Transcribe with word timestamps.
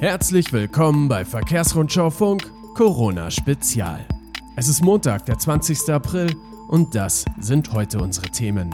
Herzlich 0.00 0.52
willkommen 0.52 1.08
bei 1.08 1.24
Verkehrsrundschau 1.24 2.10
Funk 2.10 2.52
Corona 2.76 3.32
Spezial. 3.32 4.06
Es 4.54 4.68
ist 4.68 4.80
Montag, 4.80 5.26
der 5.26 5.40
20. 5.40 5.90
April 5.90 6.36
und 6.68 6.94
das 6.94 7.24
sind 7.40 7.72
heute 7.72 7.98
unsere 7.98 8.28
Themen. 8.28 8.72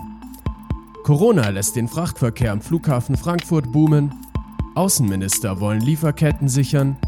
Corona 1.03 1.49
lässt 1.49 1.77
den 1.77 1.89
Frachtverkehr 1.89 2.53
am 2.53 2.61
Flughafen 2.61 3.17
Frankfurt 3.17 3.73
boomen. 3.73 4.15
Außenminister 4.75 5.61
wollen 5.61 5.81
Lieferketten 5.81 6.47
sichern. 6.47 6.99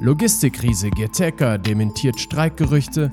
Logistikkrise 0.00 0.88
Giertecker 0.88 1.58
dementiert 1.58 2.18
Streikgerüchte. 2.18 3.10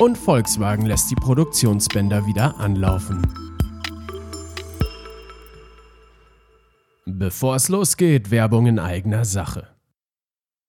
Und 0.00 0.18
Volkswagen 0.18 0.84
lässt 0.84 1.10
die 1.10 1.16
Produktionsbänder 1.16 2.26
wieder 2.26 2.58
anlaufen. 2.58 3.26
Bevor 7.06 7.56
es 7.56 7.70
losgeht, 7.70 8.30
Werbung 8.30 8.66
in 8.66 8.78
eigener 8.78 9.24
Sache. 9.24 9.73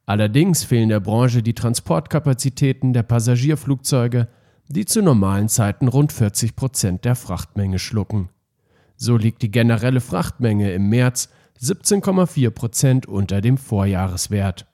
Allerdings 0.07 0.63
fehlen 0.63 0.87
der 0.87 1.01
Branche 1.01 1.43
die 1.43 1.53
Transportkapazitäten 1.53 2.93
der 2.93 3.03
Passagierflugzeuge, 3.03 4.29
die 4.69 4.85
zu 4.85 5.01
normalen 5.01 5.49
Zeiten 5.49 5.89
rund 5.89 6.13
40 6.13 6.55
Prozent 6.55 7.03
der 7.03 7.15
Frachtmenge 7.15 7.77
schlucken. 7.77 8.29
So 8.95 9.17
liegt 9.17 9.41
die 9.41 9.51
generelle 9.51 9.99
Frachtmenge 9.99 10.71
im 10.71 10.87
März 10.87 11.27
17,4 11.61 12.49
Prozent 12.51 13.05
unter 13.05 13.41
dem 13.41 13.57
Vorjahreswert. 13.57 14.65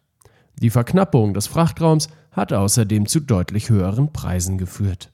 Die 0.61 0.69
Verknappung 0.69 1.33
des 1.33 1.47
Frachtraums 1.47 2.09
hat 2.31 2.53
außerdem 2.53 3.07
zu 3.07 3.19
deutlich 3.19 3.71
höheren 3.71 4.13
Preisen 4.13 4.59
geführt. 4.59 5.11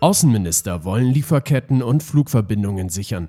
Außenminister 0.00 0.84
wollen 0.84 1.06
Lieferketten 1.06 1.82
und 1.82 2.02
Flugverbindungen 2.02 2.90
sichern. 2.90 3.28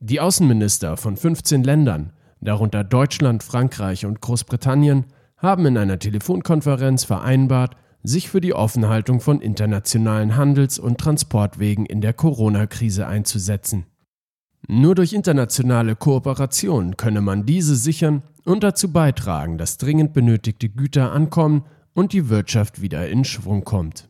Die 0.00 0.20
Außenminister 0.20 0.96
von 0.96 1.18
15 1.18 1.62
Ländern 1.62 2.14
darunter 2.42 2.84
Deutschland, 2.84 3.42
Frankreich 3.42 4.04
und 4.04 4.20
Großbritannien, 4.20 5.06
haben 5.36 5.66
in 5.66 5.78
einer 5.78 5.98
Telefonkonferenz 5.98 7.04
vereinbart, 7.04 7.76
sich 8.02 8.28
für 8.28 8.40
die 8.40 8.54
Offenhaltung 8.54 9.20
von 9.20 9.40
internationalen 9.40 10.36
Handels- 10.36 10.78
und 10.78 10.98
Transportwegen 10.98 11.86
in 11.86 12.00
der 12.00 12.12
Corona-Krise 12.12 13.06
einzusetzen. 13.06 13.86
Nur 14.68 14.94
durch 14.94 15.12
internationale 15.12 15.96
Kooperation 15.96 16.96
könne 16.96 17.20
man 17.20 17.46
diese 17.46 17.74
sichern 17.74 18.22
und 18.44 18.62
dazu 18.62 18.92
beitragen, 18.92 19.58
dass 19.58 19.78
dringend 19.78 20.12
benötigte 20.12 20.68
Güter 20.68 21.12
ankommen 21.12 21.64
und 21.94 22.12
die 22.12 22.28
Wirtschaft 22.28 22.80
wieder 22.80 23.08
in 23.08 23.24
Schwung 23.24 23.64
kommt. 23.64 24.08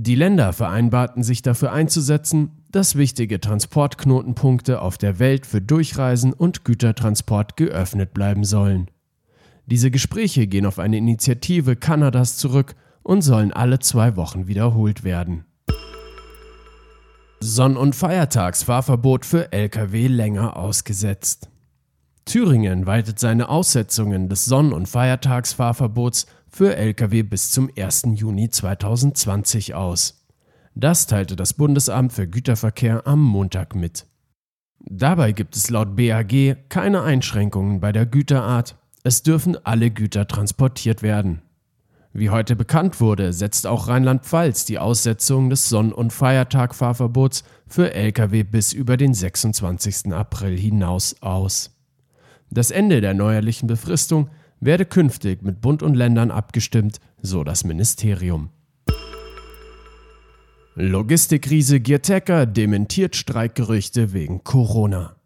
Die 0.00 0.14
Länder 0.14 0.52
vereinbarten 0.52 1.24
sich 1.24 1.42
dafür 1.42 1.72
einzusetzen, 1.72 2.62
dass 2.70 2.94
wichtige 2.94 3.40
Transportknotenpunkte 3.40 4.80
auf 4.80 4.96
der 4.96 5.18
Welt 5.18 5.44
für 5.44 5.60
Durchreisen 5.60 6.32
und 6.32 6.64
Gütertransport 6.64 7.56
geöffnet 7.56 8.14
bleiben 8.14 8.44
sollen. 8.44 8.88
Diese 9.66 9.90
Gespräche 9.90 10.46
gehen 10.46 10.66
auf 10.66 10.78
eine 10.78 10.98
Initiative 10.98 11.74
Kanadas 11.74 12.36
zurück 12.36 12.76
und 13.02 13.22
sollen 13.22 13.52
alle 13.52 13.80
zwei 13.80 14.14
Wochen 14.14 14.46
wiederholt 14.46 15.02
werden. 15.02 15.46
Sonn- 17.40 17.76
und 17.76 17.96
Feiertagsfahrverbot 17.96 19.26
für 19.26 19.52
Lkw 19.52 20.06
länger 20.06 20.56
ausgesetzt. 20.56 21.48
Thüringen 22.24 22.86
weitet 22.86 23.18
seine 23.18 23.48
Aussetzungen 23.48 24.28
des 24.28 24.44
Sonn- 24.44 24.72
und 24.72 24.86
Feiertagsfahrverbots 24.86 26.26
für 26.48 26.76
Lkw 26.76 27.22
bis 27.22 27.50
zum 27.50 27.70
1. 27.76 28.08
Juni 28.14 28.50
2020 28.50 29.74
aus. 29.74 30.26
Das 30.74 31.06
teilte 31.06 31.36
das 31.36 31.54
Bundesamt 31.54 32.12
für 32.12 32.28
Güterverkehr 32.28 33.06
am 33.06 33.22
Montag 33.22 33.74
mit. 33.74 34.06
Dabei 34.80 35.32
gibt 35.32 35.56
es 35.56 35.70
laut 35.70 35.96
BAG 35.96 36.56
keine 36.68 37.02
Einschränkungen 37.02 37.80
bei 37.80 37.92
der 37.92 38.06
Güterart, 38.06 38.76
es 39.04 39.22
dürfen 39.22 39.56
alle 39.64 39.90
Güter 39.90 40.26
transportiert 40.26 41.02
werden. 41.02 41.42
Wie 42.12 42.30
heute 42.30 42.56
bekannt 42.56 43.00
wurde, 43.00 43.32
setzt 43.32 43.66
auch 43.66 43.88
Rheinland-Pfalz 43.88 44.64
die 44.64 44.78
Aussetzung 44.78 45.50
des 45.50 45.68
Sonn- 45.68 45.92
und 45.92 46.12
Feiertagfahrverbots 46.12 47.44
für 47.66 47.94
Lkw 47.94 48.42
bis 48.42 48.72
über 48.72 48.96
den 48.96 49.14
26. 49.14 50.12
April 50.12 50.58
hinaus 50.58 51.16
aus. 51.20 51.76
Das 52.50 52.70
Ende 52.70 53.00
der 53.00 53.14
neuerlichen 53.14 53.66
Befristung 53.66 54.30
werde 54.60 54.84
künftig 54.84 55.42
mit 55.42 55.60
Bund 55.60 55.82
und 55.82 55.94
Ländern 55.94 56.30
abgestimmt, 56.30 57.00
so 57.20 57.44
das 57.44 57.64
Ministerium. 57.64 58.50
Logistikkrise 60.74 61.80
Giertecker 61.80 62.46
dementiert 62.46 63.16
Streikgerüchte 63.16 64.12
wegen 64.12 64.44
Corona. 64.44 65.16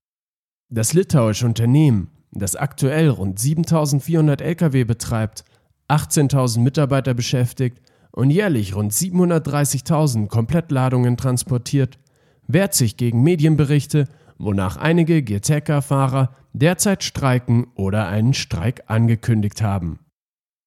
Das 0.70 0.94
litauische 0.94 1.44
Unternehmen, 1.44 2.10
das 2.30 2.56
aktuell 2.56 3.10
rund 3.10 3.38
7400 3.38 4.40
Lkw 4.40 4.84
betreibt, 4.84 5.44
18.000 5.90 6.60
Mitarbeiter 6.60 7.12
beschäftigt 7.12 7.82
und 8.12 8.30
jährlich 8.30 8.74
rund 8.74 8.92
730.000 8.92 10.28
Komplettladungen 10.28 11.18
transportiert, 11.18 11.98
wehrt 12.46 12.72
sich 12.72 12.96
gegen 12.96 13.22
Medienberichte, 13.22 14.08
wonach 14.42 14.76
einige 14.76 15.22
Giertecker-Fahrer 15.22 16.34
derzeit 16.52 17.04
streiken 17.04 17.68
oder 17.74 18.08
einen 18.08 18.34
Streik 18.34 18.84
angekündigt 18.88 19.62
haben. 19.62 20.00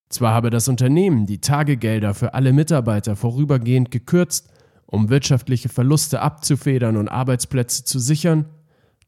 Zwar 0.09 0.33
habe 0.33 0.49
das 0.49 0.67
Unternehmen 0.67 1.25
die 1.25 1.41
Tagegelder 1.41 2.13
für 2.13 2.33
alle 2.33 2.53
Mitarbeiter 2.53 3.15
vorübergehend 3.15 3.91
gekürzt, 3.91 4.49
um 4.85 5.09
wirtschaftliche 5.09 5.67
Verluste 5.67 6.21
abzufedern 6.21 6.95
und 6.95 7.09
Arbeitsplätze 7.09 7.83
zu 7.83 7.99
sichern, 7.99 8.45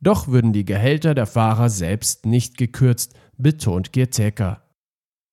doch 0.02 0.28
würden 0.28 0.54
die 0.54 0.66
Gehälter 0.66 1.16
der 1.16 1.26
Fahrer 1.26 1.70
selbst 1.70 2.26
nicht 2.26 2.58
gekürzt, 2.58 3.16
betont 3.38 3.94
Gierteka. 3.94 4.64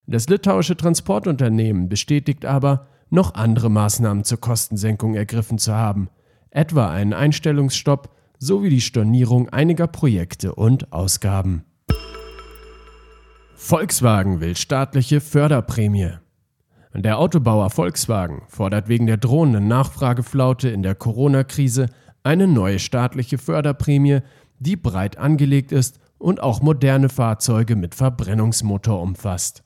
Das 0.07 0.29
litauische 0.29 0.77
Transportunternehmen 0.77 1.89
bestätigt 1.89 2.45
aber, 2.45 2.89
noch 3.11 3.35
andere 3.35 3.71
Maßnahmen 3.71 4.25
zur 4.25 4.41
Kostensenkung 4.41 5.15
ergriffen 5.15 5.59
zu 5.59 5.75
haben, 5.75 6.09
etwa 6.51 6.91
einen 6.91 7.13
Einstellungsstopp 7.13 8.15
sowie 8.39 8.71
die 8.71 8.81
Stornierung 8.81 9.49
einiger 9.49 9.87
Projekte 9.87 10.55
und 10.55 10.93
Ausgaben. 10.93 11.65
Volkswagen 13.55 14.41
will 14.41 14.57
staatliche 14.57 15.21
Förderprämie. 15.21 16.19
Der 16.95 17.19
Autobauer 17.19 17.71
Volkswagen 17.71 18.43
fordert 18.49 18.89
wegen 18.89 19.07
der 19.07 19.17
drohenden 19.17 19.67
Nachfrageflaute 19.67 20.69
in 20.69 20.83
der 20.83 20.95
Corona-Krise 20.95 21.87
eine 22.23 22.47
neue 22.47 22.79
staatliche 22.79 23.39
Förderprämie, 23.39 24.21
die 24.61 24.77
breit 24.77 25.19
angelegt 25.19 25.73
ist 25.73 25.99
und 26.19 26.41
auch 26.41 26.63
moderne 26.63 27.09
Fahrzeuge 27.09 27.75
mit 27.75 27.95
Verbrennungsmotor 27.95 29.03
umfasst. 29.03 29.64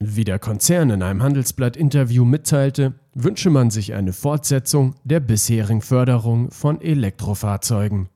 Wie 0.00 0.22
der 0.22 0.38
Konzern 0.38 0.90
in 0.90 1.02
einem 1.02 1.22
Handelsblatt-Interview 1.22 2.24
mitteilte, 2.24 2.94
wünsche 3.14 3.50
man 3.50 3.70
sich 3.70 3.94
eine 3.94 4.12
Fortsetzung 4.12 4.94
der 5.02 5.18
bisherigen 5.18 5.80
Förderung 5.80 6.52
von 6.52 6.80
Elektrofahrzeugen. 6.80 8.08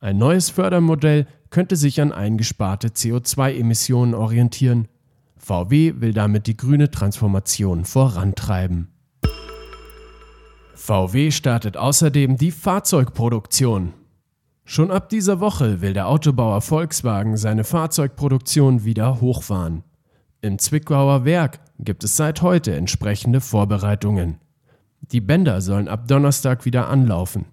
Ein 0.00 0.16
neues 0.16 0.48
Fördermodell 0.48 1.26
könnte 1.50 1.76
sich 1.76 2.00
an 2.00 2.12
eingesparte 2.12 2.88
CO2-Emissionen 2.88 4.14
orientieren. 4.14 4.88
VW 5.36 5.94
will 6.00 6.14
damit 6.14 6.46
die 6.46 6.56
grüne 6.56 6.90
Transformation 6.90 7.84
vorantreiben. 7.84 8.88
VW 10.74 11.30
startet 11.30 11.76
außerdem 11.76 12.38
die 12.38 12.50
Fahrzeugproduktion. 12.50 13.92
Schon 14.64 14.90
ab 14.90 15.10
dieser 15.10 15.38
Woche 15.40 15.82
will 15.82 15.92
der 15.92 16.08
Autobauer 16.08 16.62
Volkswagen 16.62 17.36
seine 17.36 17.64
Fahrzeugproduktion 17.64 18.84
wieder 18.84 19.20
hochfahren. 19.20 19.82
Im 20.42 20.58
Zwickauer 20.58 21.24
Werk 21.24 21.60
gibt 21.78 22.04
es 22.04 22.16
seit 22.16 22.42
heute 22.42 22.74
entsprechende 22.74 23.40
Vorbereitungen. 23.40 24.38
Die 25.00 25.20
Bänder 25.20 25.60
sollen 25.60 25.88
ab 25.88 26.08
Donnerstag 26.08 26.64
wieder 26.64 26.88
anlaufen. 26.88 27.46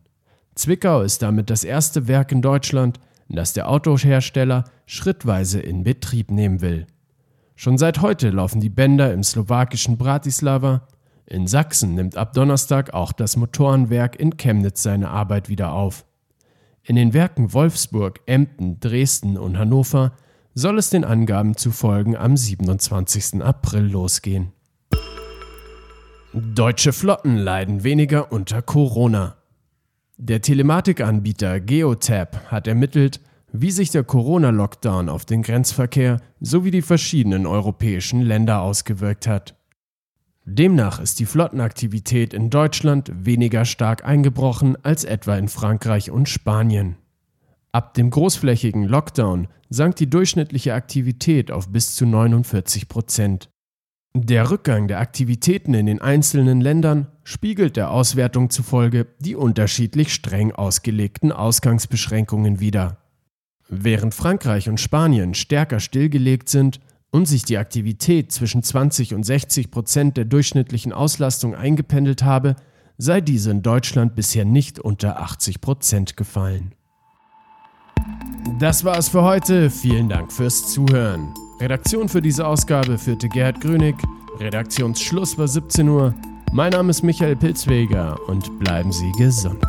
Zwickau 0.56 1.02
ist 1.02 1.22
damit 1.22 1.50
das 1.50 1.64
erste 1.64 2.08
Werk 2.08 2.32
in 2.32 2.42
Deutschland, 2.42 3.00
das 3.30 3.54
der 3.54 3.70
Autohersteller 3.70 4.66
schrittweise 4.86 5.60
in 5.62 5.84
Betrieb 5.84 6.30
nehmen 6.30 6.62
will. 6.62 6.86
Schon 7.56 7.78
seit 7.78 8.02
heute 8.02 8.30
laufen 8.30 8.60
die 8.60 8.70
Bänder 8.70 9.14
im 9.14 9.24
slowakischen 9.24 9.98
Bratislava. 9.98 10.88
In 11.26 11.48
Sachsen 11.48 11.96
nimmt 11.96 12.18
ab 12.18 12.34
Donnerstag 12.34 12.94
auch 12.94 13.14
das 13.14 13.38
Motorenwerk 13.38 14.18
in 14.20 14.36
Chemnitz 14.36 14.84
seine 14.84 15.10
Arbeit 15.10 15.48
wieder 15.48 15.72
auf. 15.72 16.06
In 16.84 16.98
den 16.98 17.14
Werken 17.14 17.54
Wolfsburg, 17.54 18.20
Emden, 18.26 18.82
Dresden 18.82 19.38
und 19.38 19.58
Hannover 19.58 20.12
soll 20.56 20.78
es 20.78 20.90
den 20.90 21.04
Angaben 21.04 21.58
zu 21.58 21.72
folgen 21.72 22.16
am 22.16 22.38
27. 22.38 23.42
April 23.42 23.84
losgehen. 23.84 24.52
Deutsche 26.34 26.94
Flotten 26.94 27.38
leiden 27.38 27.84
weniger 27.84 28.32
unter 28.32 28.62
Corona. 28.62 29.38
Der 30.18 30.42
Telematikanbieter 30.42 31.60
Geotab 31.60 32.52
hat 32.52 32.68
ermittelt, 32.68 33.20
wie 33.52 33.72
sich 33.72 33.92
der 33.92 34.04
Corona-Lockdown 34.04 35.10
auf 35.10 35.26
den 35.26 35.44
Grenzverkehr 35.44 36.22
sowie 36.40 36.72
die 36.72 36.82
verschiedenen 36.82 37.46
europäischen 37.46 38.22
Länder 38.22 38.62
ausgewirkt 38.62 39.28
hat. 39.28 39.56
Demnach 40.46 41.00
ist 41.00 41.20
die 41.20 41.26
Flottenaktivität 41.26 42.34
in 42.34 42.50
Deutschland 42.50 43.12
weniger 43.14 43.64
stark 43.64 44.04
eingebrochen 44.04 44.76
als 44.84 45.04
etwa 45.04 45.38
in 45.38 45.48
Frankreich 45.48 46.12
und 46.12 46.28
Spanien. 46.28 46.98
Ab 47.74 47.96
dem 47.96 48.12
großflächigen 48.12 48.84
Lockdown 48.84 49.48
sank 49.68 49.96
die 49.96 50.08
durchschnittliche 50.08 50.76
Aktivität 50.76 51.52
auf 51.52 51.70
bis 51.70 51.96
zu 51.96 52.06
49 52.06 52.88
Prozent. 52.88 53.50
Der 54.16 54.52
Rückgang 54.52 54.88
der 54.88 55.00
Aktivitäten 55.00 55.74
in 55.74 55.88
den 55.88 56.00
einzelnen 56.00 56.62
Ländern 56.62 57.08
spiegelt 57.24 57.76
der 57.76 57.90
Auswertung 57.90 58.52
zufolge 58.52 59.08
die 59.18 59.36
unterschiedlich 59.36 60.14
streng 60.14 60.52
ausgelegten 60.52 61.32
Ausgangsbeschränkungen 61.32 62.60
wider. 62.60 62.98
Während 63.70 64.14
Frankreich 64.14 64.70
und 64.70 64.80
Spanien 64.80 65.34
stärker 65.34 65.80
stillgelegt 65.80 66.50
sind 66.50 66.80
und 67.10 67.28
sich 67.28 67.42
die 67.42 67.58
Aktivität 67.58 68.32
zwischen 68.32 68.62
20 68.62 69.16
und 69.16 69.24
60 69.24 69.72
Prozent 69.72 70.16
der 70.16 70.26
durchschnittlichen 70.26 70.94
Auslastung 70.94 71.56
eingependelt 71.56 72.22
habe, 72.22 72.56
sei 73.00 73.20
diese 73.20 73.50
in 73.50 73.64
Deutschland 73.64 74.14
bisher 74.14 74.46
nicht 74.46 74.78
unter 74.78 75.20
80 75.20 75.60
Prozent 75.60 76.18
gefallen. 76.18 76.76
Das 78.60 78.84
war 78.84 78.98
es 78.98 79.10
für 79.10 79.24
heute. 79.24 79.70
Vielen 79.70 80.10
Dank 80.10 80.32
fürs 80.32 80.72
Zuhören. 80.72 81.34
Redaktion 81.60 82.10
für 82.10 82.22
diese 82.22 82.46
Ausgabe 82.46 82.98
führte 82.98 83.30
Gerhard 83.30 83.62
Grönig. 83.62 83.96
Redaktionsschluss 84.40 85.38
war 85.38 85.48
17 85.48 85.88
Uhr. 85.88 86.14
Mein 86.52 86.72
Name 86.72 86.92
ist 86.92 87.04
Michael 87.04 87.36
Pilzweger 87.36 88.18
und 88.28 88.60
bleiben 88.60 88.92
Sie 88.92 89.12
gesund. 89.14 89.66